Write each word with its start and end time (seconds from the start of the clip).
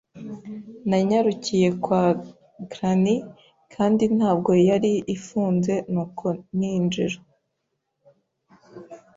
Nanyarukiye 0.89 1.67
kwa 1.83 2.03
Grannie 2.71 3.21
kandi 3.73 4.03
ntabwo 4.17 4.51
yari 4.67 4.93
ifunze, 5.15 5.73
nuko 5.91 6.25
ninjira. 6.57 7.17